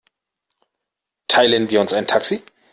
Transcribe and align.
Teilen 1.27 1.69
wir 1.69 1.79
uns 1.79 1.93
ein 1.93 2.07
Taxi? 2.07 2.41